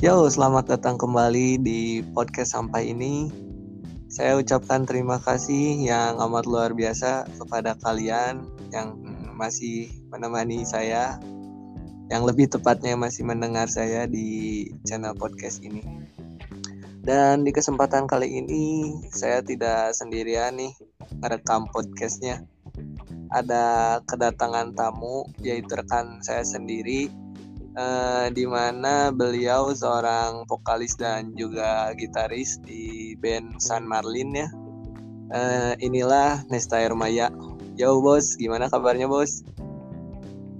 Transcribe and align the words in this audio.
Yo, 0.00 0.24
selamat 0.32 0.64
datang 0.64 0.96
kembali 0.96 1.60
di 1.60 2.00
podcast 2.00 2.56
sampai 2.56 2.88
ini. 2.88 3.28
Saya 4.08 4.40
ucapkan 4.40 4.88
terima 4.88 5.20
kasih 5.20 5.76
yang 5.76 6.16
amat 6.24 6.48
luar 6.48 6.72
biasa 6.72 7.28
kepada 7.36 7.76
kalian 7.84 8.48
yang 8.72 8.96
masih 9.36 9.92
menemani 10.08 10.64
saya, 10.64 11.20
yang 12.08 12.24
lebih 12.24 12.48
tepatnya 12.48 12.96
masih 12.96 13.28
mendengar 13.28 13.68
saya 13.68 14.08
di 14.08 14.64
channel 14.88 15.12
podcast 15.12 15.60
ini. 15.60 15.84
Dan 17.04 17.44
di 17.44 17.52
kesempatan 17.52 18.08
kali 18.08 18.40
ini 18.40 18.96
saya 19.12 19.44
tidak 19.44 19.92
sendirian 19.92 20.56
nih 20.56 20.72
merekam 21.20 21.68
podcastnya. 21.68 22.40
Ada 23.36 24.00
kedatangan 24.08 24.72
tamu 24.72 25.28
yaitu 25.44 25.76
rekan 25.76 26.24
saya 26.24 26.40
sendiri 26.40 27.12
uh, 27.78 28.26
di 28.32 28.46
mana 28.46 29.14
beliau 29.14 29.70
seorang 29.74 30.46
vokalis 30.46 30.96
dan 30.98 31.34
juga 31.38 31.94
gitaris 31.94 32.58
di 32.66 33.14
band 33.18 33.60
San 33.62 33.86
Marlin 33.86 34.34
ya. 34.34 34.48
Uh, 35.30 35.72
inilah 35.78 36.42
Nesta 36.50 36.82
Maya. 36.90 37.30
Yo 37.78 38.02
bos, 38.02 38.34
gimana 38.34 38.66
kabarnya 38.66 39.06
bos? 39.06 39.46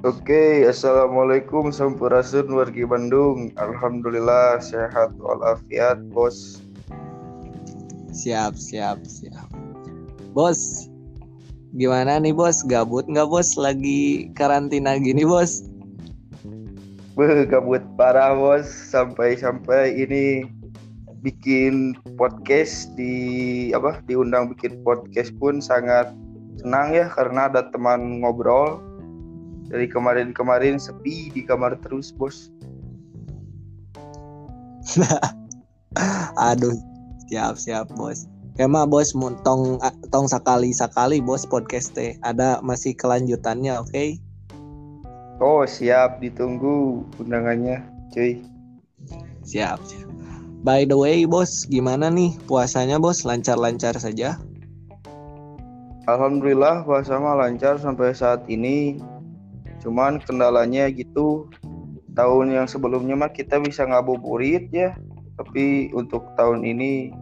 Oke, 0.00 0.64
assalamualaikum 0.64 1.68
sampurasun 1.68 2.48
wargi 2.56 2.88
Bandung. 2.88 3.52
Alhamdulillah 3.60 4.56
sehat 4.62 5.12
walafiat 5.20 6.00
bos. 6.08 6.64
Siap, 8.08 8.56
siap, 8.56 9.04
siap. 9.04 9.44
Bos, 10.32 10.88
gimana 11.76 12.16
nih 12.16 12.32
bos? 12.32 12.64
Gabut 12.64 13.04
nggak 13.10 13.28
bos? 13.28 13.60
Lagi 13.60 14.32
karantina 14.32 14.96
gini 14.96 15.28
bos? 15.28 15.68
Beuh, 17.18 17.42
gabut 17.42 17.82
parah 17.98 18.38
bos 18.38 18.70
sampai-sampai 18.94 19.98
ini 19.98 20.46
bikin 21.26 21.98
podcast 22.14 22.86
di 22.94 23.68
apa 23.74 23.98
diundang 24.06 24.54
bikin 24.54 24.78
podcast 24.86 25.34
pun 25.42 25.58
sangat 25.58 26.14
senang 26.62 26.94
ya 26.94 27.10
karena 27.10 27.50
ada 27.50 27.66
teman 27.74 28.22
ngobrol. 28.22 28.78
Dari 29.70 29.86
kemarin-kemarin 29.86 30.78
sepi 30.82 31.30
di 31.34 31.46
kamar 31.46 31.78
terus 31.82 32.14
bos. 32.14 32.50
Aduh 36.50 36.78
siap 37.26 37.58
siap 37.58 37.90
bos. 37.98 38.30
Kema 38.54 38.86
bos 38.86 39.14
tong 39.42 39.82
tong 40.14 40.26
sekali 40.30 40.70
sekali 40.70 41.18
bos 41.18 41.42
podcast 41.42 41.94
ada 42.22 42.62
masih 42.62 42.94
kelanjutannya 42.94 43.78
oke? 43.78 43.90
okay? 43.90 44.18
Oh 45.40 45.64
siap. 45.64 46.20
Ditunggu 46.20 47.04
undangannya 47.16 47.80
cuy. 48.12 48.44
Siap 49.40 49.80
By 50.60 50.84
the 50.84 50.92
way 50.92 51.24
bos 51.24 51.64
gimana 51.64 52.12
nih? 52.12 52.36
Puasanya 52.44 53.00
bos? 53.00 53.24
Lancar-lancar 53.24 53.96
saja? 53.96 54.36
Alhamdulillah 56.04 56.84
puasa 56.84 57.16
mah 57.16 57.40
lancar 57.40 57.80
sampai 57.80 58.12
saat 58.12 58.44
ini. 58.52 59.00
Cuman 59.80 60.20
kendalanya 60.20 60.92
gitu 60.92 61.48
tahun 62.12 62.52
yang 62.52 62.68
sebelumnya 62.68 63.16
mah 63.16 63.32
kita 63.32 63.56
bisa 63.64 63.88
ngabuburit 63.88 64.68
ya. 64.68 64.92
Tapi 65.40 65.88
untuk 65.96 66.28
tahun 66.36 66.68
ini 66.68 67.16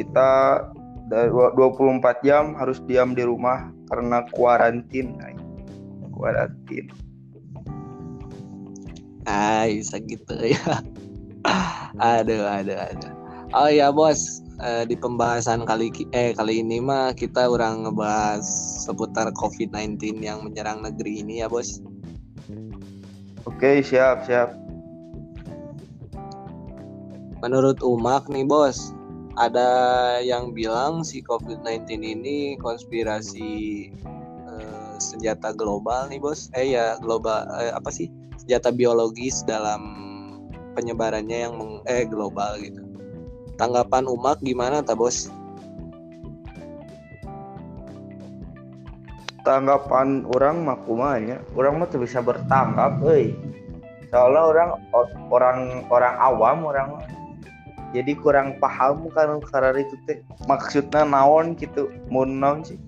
kita 0.00 0.64
24 1.12 2.00
jam 2.24 2.56
harus 2.56 2.80
diam 2.88 3.12
di 3.12 3.28
rumah 3.28 3.68
karena 3.92 4.24
kuarantin 4.32 5.20
kuarantin 6.14 6.88
ah 9.28 9.68
bisa 9.68 9.98
gitu 10.04 10.34
ya. 10.40 10.84
Aduh 12.00 12.44
aduh 12.46 12.78
aduh 12.78 13.12
oh 13.54 13.70
ya 13.70 13.90
bos. 13.90 14.42
Eh, 14.60 14.84
di 14.84 14.92
pembahasan 14.92 15.64
kali 15.64 15.88
eh 16.12 16.36
kali 16.36 16.60
ini 16.60 16.84
mah 16.84 17.16
kita 17.16 17.48
orang 17.48 17.88
ngebahas 17.88 18.44
seputar 18.84 19.32
COVID-19 19.32 20.20
yang 20.20 20.44
menyerang 20.44 20.84
negeri 20.84 21.24
ini 21.24 21.40
ya 21.40 21.48
bos. 21.48 21.80
Oke 23.48 23.80
siap 23.80 24.28
siap. 24.28 24.52
Menurut 27.40 27.80
Umak 27.80 28.28
nih 28.28 28.44
bos 28.44 28.92
ada 29.40 30.20
yang 30.20 30.52
bilang 30.52 31.00
si 31.00 31.24
COVID-19 31.24 32.04
ini 32.04 32.60
konspirasi 32.60 33.48
eh, 34.44 34.92
senjata 35.00 35.56
global 35.56 36.12
nih 36.12 36.20
bos. 36.20 36.52
Eh 36.52 36.76
ya 36.76 37.00
global 37.00 37.48
eh, 37.64 37.72
apa 37.72 37.88
sih 37.88 38.12
senjata 38.50 38.74
biologis 38.74 39.46
dalam 39.46 39.94
penyebarannya 40.74 41.38
yang 41.46 41.54
meng, 41.54 41.86
eh 41.86 42.02
global 42.02 42.58
gitu. 42.58 42.82
Tanggapan 43.54 44.10
umat 44.10 44.42
gimana 44.42 44.82
tak 44.82 44.98
bos? 44.98 45.30
Tanggapan 49.46 50.26
orang 50.34 50.66
makumanya, 50.66 51.38
orang 51.54 51.78
mah 51.78 51.86
tuh 51.94 52.02
bisa 52.02 52.18
bertanggap, 52.18 52.98
eh. 53.14 53.38
Soalnya 54.10 54.42
orang 54.42 54.70
orang 55.30 55.58
orang 55.86 56.14
awam 56.18 56.58
orang 56.66 56.88
jadi 57.94 58.18
kurang 58.18 58.58
paham 58.58 59.06
kan 59.14 59.38
karena 59.46 59.78
itu 59.78 59.94
teh 60.10 60.26
maksudnya 60.50 61.06
naon 61.06 61.54
gitu 61.54 61.86
mau 62.10 62.26
naon 62.26 62.66
sih 62.66 62.78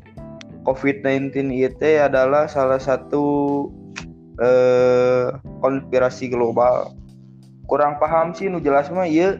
COVID-19 0.66 1.54
itu 1.54 1.90
adalah 2.02 2.50
salah 2.50 2.82
satu 2.82 3.22
eh, 4.42 5.26
konspirasi 5.62 6.34
global. 6.34 6.91
Kurang 7.70 8.03
paham 8.03 8.34
sih 8.34 8.50
nu 8.50 8.58
jelas 8.58 8.91
mah 8.91 9.06
iya. 9.06 9.38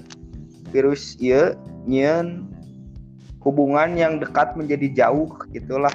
Virus 0.73 1.19
iya 1.21 1.59
nyen 1.85 2.49
hubungan 3.43 3.99
yang 3.99 4.23
dekat 4.23 4.55
menjadi 4.55 5.05
jauh 5.05 5.29
gitulah 5.51 5.93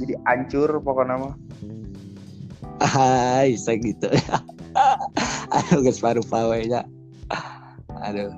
jadi 0.00 0.16
hancur 0.24 0.80
pokoknya 0.80 1.20
mah. 1.20 1.34
Ah 2.80 3.44
bisa 3.44 3.76
gitu. 3.76 4.08
Aduh 5.54 5.84
guys 5.84 6.00
baru 6.00 6.24
pawainya 6.24 6.88
aduh. 8.02 8.32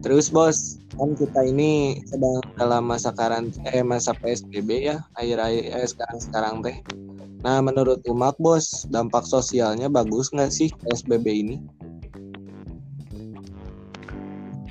Terus 0.00 0.32
bos 0.32 0.80
kan 0.96 1.12
kita 1.12 1.44
ini 1.44 2.00
sedang 2.08 2.40
dalam 2.56 2.88
masa 2.88 3.12
karantina 3.12 3.68
eh 3.72 3.84
masa 3.84 4.16
psbb 4.16 4.68
ya 4.90 4.96
akhir-akhir 5.16 5.64
eh, 5.76 5.88
sekarang 5.88 6.18
sekarang 6.20 6.54
teh 6.64 6.76
Nah, 7.40 7.64
menurut 7.64 8.04
Umak, 8.04 8.36
Bos, 8.36 8.84
dampak 8.92 9.24
sosialnya 9.24 9.88
bagus 9.88 10.28
nggak 10.28 10.52
sih 10.52 10.68
PSBB 10.84 11.26
ini? 11.32 11.56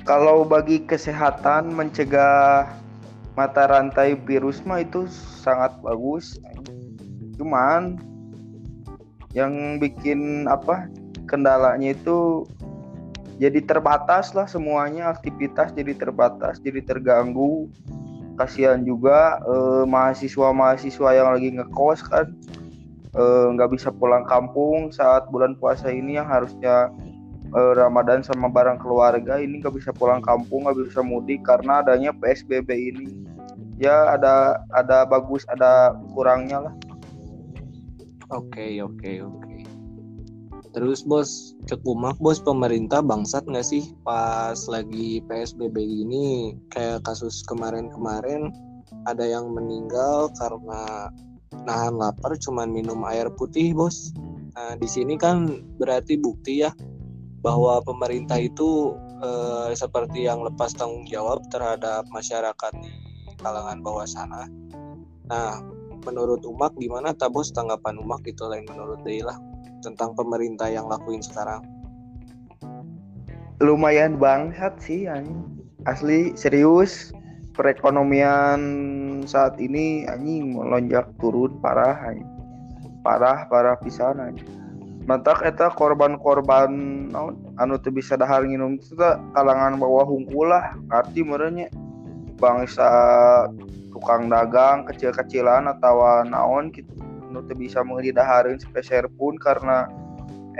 Kalau 0.06 0.46
bagi 0.46 0.86
kesehatan 0.86 1.74
mencegah 1.74 2.70
mata 3.34 3.66
rantai 3.66 4.14
virus 4.22 4.62
mah 4.62 4.86
itu 4.86 5.10
sangat 5.42 5.74
bagus. 5.82 6.38
Cuman 7.38 7.98
yang 9.34 9.82
bikin 9.82 10.46
apa 10.46 10.86
kendalanya 11.26 11.94
itu 11.94 12.46
jadi 13.38 13.62
terbatas 13.62 14.34
lah 14.34 14.46
semuanya 14.50 15.14
aktivitas 15.14 15.70
jadi 15.72 15.94
terbatas 15.94 16.58
jadi 16.58 16.82
terganggu 16.82 17.70
kasihan 18.34 18.82
juga 18.82 19.38
eh, 19.46 19.84
mahasiswa-mahasiswa 19.86 21.08
yang 21.14 21.28
lagi 21.30 21.48
ngekos 21.54 22.00
kan 22.10 22.26
nggak 23.14 23.68
uh, 23.68 23.72
bisa 23.74 23.90
pulang 23.90 24.22
kampung 24.22 24.94
saat 24.94 25.26
bulan 25.34 25.58
puasa 25.58 25.90
ini 25.90 26.14
yang 26.14 26.30
harusnya 26.30 26.94
uh, 27.54 27.72
Ramadan 27.74 28.22
sama 28.22 28.46
bareng 28.46 28.78
keluarga. 28.78 29.42
Ini 29.42 29.58
nggak 29.62 29.74
bisa 29.74 29.90
pulang 29.90 30.22
kampung 30.22 30.66
nggak 30.66 30.78
bisa 30.78 31.02
mudik 31.02 31.42
karena 31.42 31.82
adanya 31.82 32.14
PSBB 32.14 32.70
ini. 32.70 33.06
Ya 33.80 34.14
ada 34.14 34.62
ada 34.76 35.08
bagus 35.08 35.42
ada 35.50 35.96
kurangnya 36.14 36.70
lah. 36.70 36.74
Oke 38.30 38.46
okay, 38.54 38.72
oke 38.78 38.94
okay, 39.00 39.16
oke. 39.24 39.42
Okay. 39.42 39.48
terus 40.70 41.02
bos 41.02 41.58
cek 41.66 41.82
umak 41.82 42.14
bos 42.22 42.38
pemerintah 42.38 43.02
bangsat 43.02 43.42
nggak 43.42 43.66
sih 43.66 43.90
pas 44.06 44.54
lagi 44.70 45.18
PSBB 45.26 45.74
ini? 45.82 46.54
Kayak 46.70 47.02
kasus 47.02 47.42
kemarin-kemarin 47.50 48.54
ada 49.10 49.26
yang 49.26 49.50
meninggal 49.50 50.30
karena 50.38 51.10
nahan 51.66 51.98
lapar 51.98 52.38
cuman 52.38 52.70
minum 52.70 53.02
air 53.06 53.28
putih 53.34 53.74
bos. 53.74 54.14
Nah 54.54 54.74
di 54.78 54.86
sini 54.86 55.18
kan 55.18 55.46
berarti 55.78 56.18
bukti 56.18 56.62
ya 56.62 56.70
bahwa 57.40 57.80
pemerintah 57.82 58.38
itu 58.38 58.94
eh, 59.22 59.72
seperti 59.74 60.26
yang 60.28 60.44
lepas 60.44 60.74
tanggung 60.76 61.06
jawab 61.08 61.42
terhadap 61.48 62.06
masyarakat 62.12 62.72
di 62.82 62.92
kalangan 63.40 63.80
bawah 63.82 64.06
sana. 64.06 64.46
Nah 65.26 65.58
menurut 66.06 66.40
Umak 66.46 66.76
gimana 66.80 67.12
tak 67.12 67.34
bos? 67.34 67.52
Tanggapan 67.52 68.00
Umak 68.00 68.24
itu 68.24 68.46
lain 68.48 68.64
menurut 68.68 69.02
Deila 69.04 69.36
tentang 69.80 70.12
pemerintah 70.16 70.68
yang 70.68 70.88
lakuin 70.88 71.24
sekarang. 71.24 71.64
Lumayan 73.60 74.16
bangsat 74.16 74.80
sih 74.80 75.04
asli 75.84 76.32
serius 76.32 77.12
perekonomian 77.52 78.60
saat 79.24 79.56
ini 79.60 80.04
anjing 80.06 80.56
melonjak 80.56 81.08
turun 81.20 81.58
parah 81.60 81.96
anjing. 82.04 82.28
parah 83.00 83.48
parah 83.48 83.80
pisan 83.80 84.20
anjing. 84.20 84.48
Mantak 85.08 85.42
eta 85.42 85.72
korban-korban 85.72 86.70
naon 87.10 87.40
anu 87.56 87.80
tuh 87.80 87.90
bisa 87.90 88.14
dahar 88.14 88.44
itu 88.44 88.94
tuh 88.94 89.16
kalangan 89.32 89.80
bawah 89.80 90.04
hungkul 90.06 90.52
lah 90.52 90.76
arti 90.92 91.24
merenya 91.24 91.72
bangsa 92.38 92.86
tukang 93.90 94.30
dagang 94.30 94.86
kecil-kecilan 94.86 95.66
atau 95.66 96.22
naon 96.28 96.70
gitu 96.70 96.92
anu 97.32 97.42
tuh 97.42 97.56
bisa 97.56 97.80
menghidi 97.80 98.14
daharin 98.14 98.60
spesial 98.60 99.08
pun 99.16 99.34
karena 99.40 99.88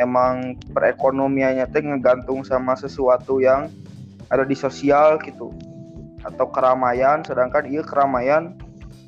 emang 0.00 0.56
perekonomiannya 0.72 1.68
teh 1.68 1.84
ngegantung 1.84 2.40
sama 2.42 2.72
sesuatu 2.74 3.38
yang 3.38 3.68
ada 4.32 4.46
di 4.48 4.56
sosial 4.56 5.20
gitu 5.20 5.52
atau 6.24 6.46
keramaian 6.52 7.24
sedangkan 7.24 7.64
iya 7.64 7.80
keramaian 7.84 8.56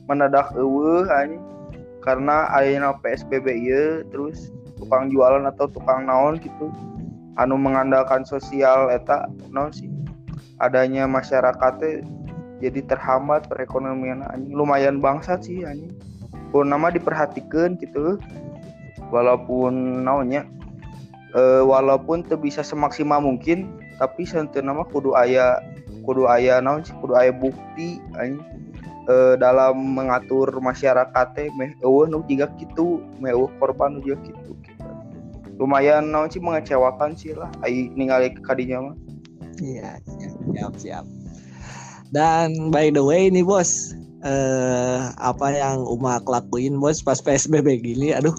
menedak 0.08 0.50
eueuh 0.56 1.06
karena 2.02 2.50
ayana 2.50 2.98
PSBB 2.98 3.46
iya 3.62 4.02
terus 4.10 4.50
tukang 4.82 5.08
jualan 5.14 5.46
atau 5.46 5.70
tukang 5.70 6.04
naon 6.10 6.42
gitu. 6.42 6.68
Anu 7.38 7.56
mengandalkan 7.56 8.26
sosial 8.26 8.92
eta 8.92 9.30
naon 9.54 9.70
sih? 9.72 9.88
Adanya 10.58 11.06
masyarakatnya 11.06 12.04
jadi 12.62 12.80
terhambat 12.86 13.50
perekonomian 13.50 14.22
anjing 14.30 14.54
lumayan 14.54 15.02
bangsat 15.02 15.42
sih 15.46 15.66
anjing 15.66 15.90
pun 16.50 16.68
nama 16.68 16.90
diperhatikan 16.90 17.78
gitu. 17.78 18.18
Walaupun 19.08 20.04
naonnya 20.04 20.44
e, 21.32 21.42
walaupun 21.64 22.26
tuh 22.26 22.36
bisa 22.40 22.60
semaksimal 22.60 23.22
mungkin 23.22 23.80
tapi 23.96 24.26
santai 24.26 24.64
nama 24.64 24.84
kudu 24.88 25.14
ayah 25.16 25.62
kudu 26.02 26.28
ayah 26.28 26.58
naon 26.58 26.82
sih? 26.82 26.94
Kudu 26.98 27.14
ayah 27.16 27.34
bukti 27.34 28.02
anjing. 28.18 28.42
Uh, 29.10 29.34
dalam 29.34 29.98
mengatur 29.98 30.46
masyarakat 30.62 31.26
teh 31.34 31.50
meh 31.58 31.74
eueuh 31.82 32.06
nu 32.06 32.22
jiga 32.30 32.46
kitu 32.54 33.02
meh 33.18 33.34
eueuh 33.34 33.50
korban 33.58 33.98
nu 33.98 34.00
jiga 34.06 34.14
kitu 34.22 34.54
gitu. 34.62 34.86
lumayan 35.58 36.06
naon 36.06 36.30
sih 36.30 36.38
mengecewakan 36.38 37.18
sih 37.18 37.34
lah 37.34 37.50
ai 37.66 37.90
ningali 37.98 38.30
kadinya 38.46 38.78
mah. 38.78 38.96
Iya 39.58 39.98
siap 40.54 40.74
siap. 40.78 41.04
Dan 42.14 42.70
by 42.70 42.94
the 42.94 43.02
way 43.02 43.26
nih 43.26 43.42
bos 43.42 43.90
eh 44.22 45.02
apa 45.18 45.50
yang 45.50 45.82
Uma 45.82 46.22
lakuin 46.22 46.78
bos 46.78 47.02
pas 47.02 47.18
PSBB 47.18 47.82
gini 47.82 48.14
aduh. 48.14 48.38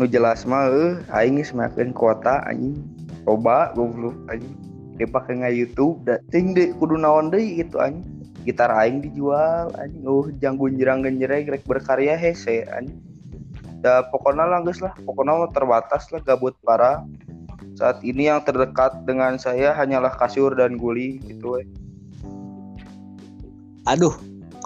Nu 0.00 0.08
jelas 0.08 0.48
mah 0.48 0.72
eh 0.72 1.04
aing 1.12 1.44
semakin 1.44 1.92
kuota 1.92 2.40
anjing 2.48 2.80
coba 3.28 3.76
goblok 3.76 4.16
anjing. 4.32 4.56
Dipakai 4.96 5.44
nggak 5.44 5.54
YouTube 5.54 6.00
dan 6.08 6.24
ting 6.32 6.56
deh 6.56 6.72
kudu 6.80 6.96
naon 6.96 7.28
deh 7.28 7.44
gitu 7.60 7.76
anjing. 7.76 8.08
Gitar 8.48 8.72
aing 8.72 9.04
dijual 9.04 9.68
anjing. 9.76 10.08
Oh 10.08 10.24
jang 10.40 10.56
gunjrang 10.56 11.04
genjreng 11.04 11.44
rek 11.44 11.68
berkarya 11.68 12.16
hese 12.16 12.64
anjing. 12.72 12.96
Da 13.84 14.08
pokoknya 14.08 14.48
lah 14.48 14.64
guys 14.64 14.80
lah. 14.80 14.96
Pokoknya 15.04 15.52
terbatas 15.52 16.08
lah 16.08 16.24
gabut 16.24 16.56
para 16.64 17.04
saat 17.76 18.00
ini 18.02 18.26
yang 18.26 18.40
terdekat 18.42 19.04
dengan 19.04 19.36
saya 19.38 19.76
hanyalah 19.76 20.10
kasur 20.18 20.50
dan 20.56 20.74
guli 20.74 21.22
gitu 21.22 21.62
eh. 21.62 21.66
aduh 23.86 24.10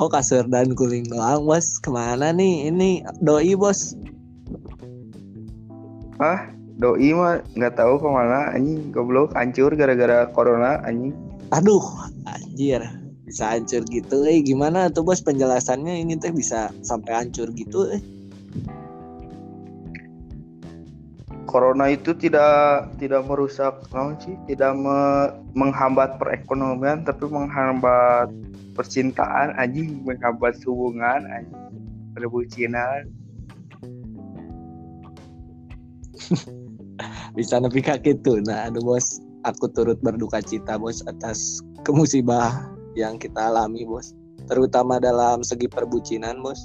kok 0.01 0.17
kasur 0.17 0.49
dan 0.49 0.73
guling 0.73 1.05
doang 1.13 1.45
bos? 1.45 1.77
Ke 1.77 1.93
mana 1.93 2.33
nih? 2.33 2.73
Ini 2.73 3.05
doi 3.21 3.53
bos. 3.53 3.93
Ah 6.17 6.52
doi 6.81 7.13
mah 7.13 7.45
nggak 7.57 7.75
tahu 7.77 8.01
ke 8.01 8.09
mana 8.09 8.53
anjing. 8.55 8.93
Goblok 8.95 9.37
hancur 9.37 9.73
gara-gara 9.77 10.29
corona 10.33 10.81
anjing. 10.87 11.13
Aduh 11.53 11.85
anjir. 12.25 12.81
Bisa 13.29 13.57
hancur 13.57 13.85
gitu 13.89 14.25
eh. 14.29 14.41
Gimana 14.45 14.93
tuh 14.93 15.05
bos? 15.05 15.25
Penjelasannya 15.25 16.01
ini 16.05 16.17
teh 16.21 16.33
bisa 16.33 16.73
sampai 16.85 17.13
hancur 17.17 17.49
gitu 17.53 17.89
eh. 17.93 18.03
Corona 21.49 21.93
itu 21.93 22.17
tidak 22.17 22.89
tidak 22.97 23.29
merusak 23.29 23.77
namun 23.93 24.17
sih? 24.25 24.33
Tidak 24.49 24.73
me, 24.73 25.29
menghambat 25.53 26.17
perekonomian 26.17 27.05
tapi 27.05 27.29
menghambat 27.29 28.33
percintaan 28.73 29.53
anjing. 29.61 30.01
Menghambat 30.05 30.57
hubungan 30.65 31.29
anjing. 31.29 31.57
Perbucinan 32.13 33.22
bisa 37.39 37.59
nepi 37.59 37.81
kaki 37.81 38.19
tuh 38.23 38.41
nah 38.45 38.69
aduh 38.69 38.83
bos. 38.83 39.21
Aku 39.43 39.67
turut 39.75 39.99
berduka 39.99 40.39
cita 40.39 40.79
bos 40.79 41.03
atas 41.11 41.59
kemusibah 41.83 42.71
yang 42.95 43.19
kita 43.19 43.51
alami 43.51 43.83
bos. 43.83 44.15
Terutama 44.47 45.03
dalam 45.03 45.43
segi 45.43 45.67
perbucinan 45.67 46.39
bos. 46.39 46.63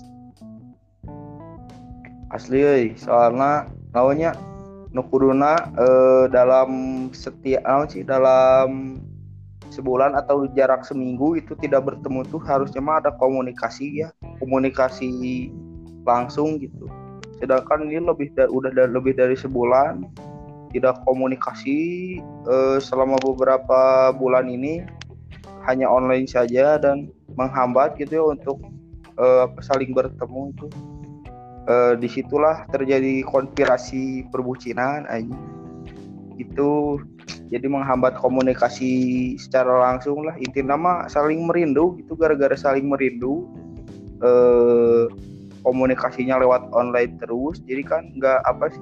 Asli 2.29 2.93
soalnya 2.99 3.65
lawannya 3.95 4.35
nukuduna 4.93 5.73
eh, 5.73 6.25
dalam 6.29 6.69
setiap 7.15 7.63
naon 7.65 7.87
sih 7.89 8.03
dalam 8.05 8.99
sebulan 9.73 10.15
atau 10.15 10.47
jarak 10.53 10.85
seminggu 10.85 11.39
itu 11.39 11.57
tidak 11.59 11.91
bertemu 11.91 12.23
tuh 12.29 12.39
harusnya 12.45 12.79
mah 12.83 13.01
ada 13.01 13.11
komunikasi 13.17 14.05
ya. 14.05 14.13
Komunikasi 14.37 15.49
langsung 16.05 16.61
gitu 16.61 16.87
sedangkan 17.37 17.85
ini 17.85 18.01
lebih 18.01 18.33
da 18.33 18.49
udah 18.49 18.71
da 18.73 18.89
lebih 18.89 19.13
dari 19.13 19.37
sebulan 19.37 20.01
tidak 20.75 20.99
komunikasi 21.07 21.79
eh, 22.23 22.77
selama 22.81 23.15
beberapa 23.23 24.11
bulan 24.13 24.49
ini 24.51 24.83
hanya 25.67 25.87
online 25.87 26.27
saja 26.27 26.79
dan 26.79 27.11
menghambat 27.35 27.95
gitu 27.99 28.11
ya 28.19 28.25
untuk 28.33 28.57
eh, 29.19 29.45
saling 29.63 29.91
bertemu 29.93 30.53
itu. 30.55 30.67
Eh, 31.67 31.93
di 31.99 32.07
situlah 32.07 32.63
terjadi 32.71 33.27
konspirasi 33.27 34.23
perbucinan 34.31 35.03
aja 35.11 35.35
itu 36.39 36.95
jadi 37.51 37.67
menghambat 37.67 38.15
komunikasi 38.23 39.35
secara 39.35 39.91
langsung 39.91 40.23
lah. 40.23 40.39
Inti 40.39 40.63
nama 40.63 41.11
saling 41.11 41.43
merindu 41.43 41.99
itu 41.99 42.15
gara-gara 42.15 42.55
saling 42.55 42.87
merindu 42.87 43.51
eh, 44.23 45.11
komunikasinya 45.77 46.41
lewat 46.41 46.73
online 46.73 47.21
terus 47.21 47.61
jadi 47.69 47.85
kan 47.85 48.09
nggak 48.17 48.41
apa 48.49 48.73
sih 48.73 48.81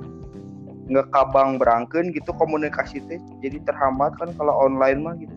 nggak 0.88 1.12
kabang 1.12 1.60
berangken 1.60 2.16
gitu 2.16 2.32
komunikasi 2.40 3.04
teh 3.12 3.20
jadi 3.44 3.60
terhambat 3.68 4.16
kan 4.16 4.32
kalau 4.40 4.56
online 4.56 5.04
mah 5.04 5.20
gitu. 5.20 5.36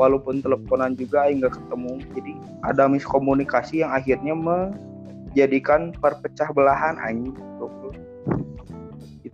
Walaupun 0.00 0.40
teleponan 0.40 0.96
juga 0.96 1.28
nggak 1.28 1.60
ketemu 1.60 2.00
jadi 2.16 2.32
ada 2.64 2.88
miskomunikasi 2.88 3.84
yang 3.84 3.92
akhirnya 3.92 4.32
menjadikan 4.32 5.92
perpecah 6.00 6.48
belahan 6.56 6.96
anjing 6.96 7.36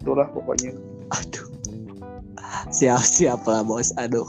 itulah 0.07 0.27
pokoknya. 0.31 0.71
Aduh. 1.11 1.47
Siap 2.71 3.03
siap 3.03 3.43
lah 3.47 3.67
bos. 3.67 3.91
Aduh. 3.99 4.27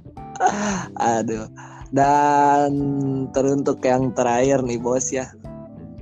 Aduh. 1.18 1.50
Dan 1.94 2.70
teruntuk 3.30 3.82
yang 3.82 4.14
terakhir 4.14 4.62
nih 4.62 4.78
bos 4.78 5.10
ya 5.10 5.30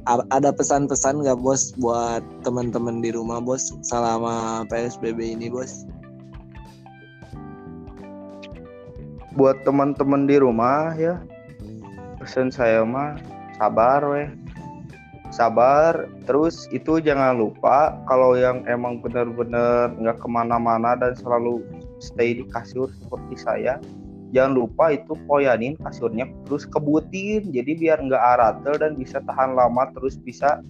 ada 0.06 0.50
pesan-pesan 0.50 1.22
nggak 1.22 1.38
bos 1.38 1.70
buat 1.78 2.22
teman-teman 2.42 2.98
di 2.98 3.14
rumah 3.14 3.38
bos 3.38 3.70
selama 3.86 4.66
PSBB 4.66 5.38
ini 5.38 5.46
bos? 5.46 5.86
Buat 9.38 9.62
teman-teman 9.64 10.26
di 10.26 10.36
rumah 10.42 10.92
ya 10.98 11.22
pesan 12.22 12.54
saya 12.54 12.86
mah 12.86 13.18
sabar 13.58 14.02
weh 14.06 14.30
sabar 15.32 16.06
terus 16.28 16.68
itu 16.70 17.00
jangan 17.00 17.40
lupa 17.40 17.96
kalau 18.04 18.36
yang 18.36 18.62
emang 18.68 19.00
benar-benar 19.00 19.90
nggak 19.96 20.20
ke 20.20 20.28
mana-mana 20.28 20.94
dan 20.94 21.16
selalu 21.16 21.64
stay 21.98 22.36
di 22.36 22.44
kasur 22.52 22.92
seperti 23.00 23.34
saya 23.40 23.80
jangan 24.32 24.52
lupa 24.58 24.96
itu 24.96 25.12
poyanin 25.28 25.76
kasurnya 25.78 26.26
terus 26.48 26.64
kebutin. 26.66 27.52
Jadi 27.52 27.78
biar 27.78 28.00
nggak 28.02 28.24
aratel 28.36 28.74
dan 28.80 28.92
bisa 28.98 29.20
tahan 29.22 29.54
lama 29.54 29.92
terus 29.94 30.18
bisa 30.18 30.64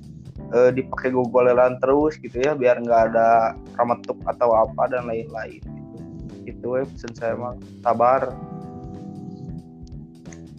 e, 0.51 0.75
dipakai 0.75 1.15
gogoleran 1.15 1.79
terus 1.79 2.19
gitu 2.19 2.43
ya. 2.43 2.53
Biar 2.59 2.83
nggak 2.83 3.15
ada 3.15 3.57
rametuk 3.79 4.19
atau 4.29 4.53
apa 4.53 4.91
dan 4.91 5.07
lain-lain 5.07 5.63
gitu. 5.63 5.99
Itu 6.45 6.69
ya 6.77 6.85
pesan 6.85 7.13
saya 7.15 7.35
mah 7.39 7.55
sabar. 7.87 8.35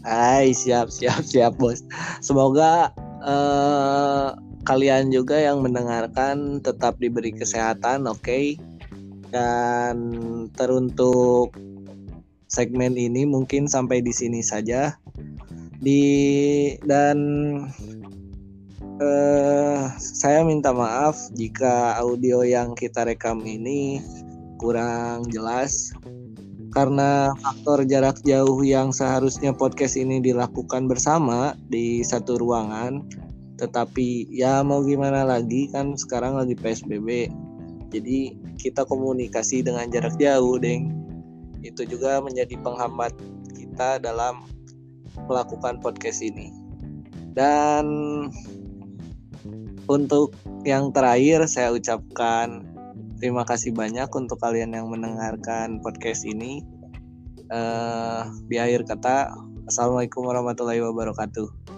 Hai 0.04 0.56
siap 0.56 0.92
siap 0.92 1.24
siap 1.24 1.56
bos. 1.60 1.84
Semoga 2.20 2.92
eh, 3.24 4.28
kalian 4.68 5.16
juga 5.16 5.40
yang 5.40 5.64
mendengarkan 5.64 6.60
tetap 6.60 7.00
diberi 7.00 7.32
kesehatan 7.32 8.08
oke? 8.08 8.20
Okay? 8.20 8.60
dan 9.34 9.98
teruntuk 10.54 11.50
segmen 12.54 12.94
ini 12.94 13.26
mungkin 13.26 13.66
sampai 13.66 14.06
di 14.06 14.14
sini 14.14 14.46
saja. 14.46 14.94
Di 15.82 16.06
dan 16.86 17.18
uh, 19.02 19.90
saya 19.98 20.46
minta 20.46 20.70
maaf 20.70 21.18
jika 21.34 21.98
audio 21.98 22.46
yang 22.46 22.78
kita 22.78 23.10
rekam 23.10 23.42
ini 23.42 23.98
kurang 24.62 25.26
jelas. 25.34 25.90
Karena 26.74 27.34
faktor 27.38 27.86
jarak 27.86 28.18
jauh 28.26 28.58
yang 28.66 28.90
seharusnya 28.90 29.54
podcast 29.54 29.94
ini 29.94 30.22
dilakukan 30.22 30.90
bersama 30.90 31.54
di 31.70 32.02
satu 32.06 32.38
ruangan. 32.38 33.02
Tetapi 33.58 34.34
ya 34.34 34.66
mau 34.66 34.82
gimana 34.82 35.22
lagi 35.26 35.70
kan 35.70 35.94
sekarang 35.94 36.38
lagi 36.38 36.58
PSBB 36.58 37.30
jadi 37.94 38.34
kita 38.58 38.90
komunikasi 38.90 39.62
dengan 39.62 39.86
jarak 39.94 40.18
jauh 40.18 40.58
deng 40.58 41.03
itu 41.64 41.88
juga 41.88 42.20
menjadi 42.20 42.60
penghambat 42.60 43.16
kita 43.56 43.98
dalam 44.04 44.44
melakukan 45.26 45.80
podcast 45.80 46.20
ini. 46.22 46.52
Dan 47.34 47.86
untuk 49.90 50.38
yang 50.64 50.94
terakhir 50.94 51.48
saya 51.50 51.74
ucapkan 51.74 52.68
terima 53.18 53.48
kasih 53.48 53.72
banyak 53.72 54.08
untuk 54.14 54.38
kalian 54.44 54.76
yang 54.76 54.92
mendengarkan 54.92 55.80
podcast 55.80 56.28
ini. 56.28 56.62
Uh, 57.54 58.28
di 58.48 58.58
akhir 58.58 58.88
kata 58.88 59.30
assalamualaikum 59.68 60.26
warahmatullahi 60.26 60.82
wabarakatuh 60.82 61.73